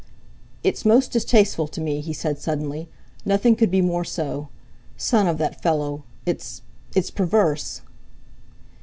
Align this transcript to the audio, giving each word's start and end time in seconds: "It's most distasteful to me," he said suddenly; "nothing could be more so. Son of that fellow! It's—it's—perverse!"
"It's 0.63 0.83
most 0.83 1.11
distasteful 1.11 1.67
to 1.67 1.79
me," 1.79 1.99
he 2.01 2.11
said 2.11 2.39
suddenly; 2.39 2.89
"nothing 3.23 3.55
could 3.55 3.69
be 3.69 3.81
more 3.83 4.03
so. 4.03 4.49
Son 4.97 5.27
of 5.27 5.37
that 5.37 5.61
fellow! 5.61 6.01
It's—it's—perverse!" 6.25 7.81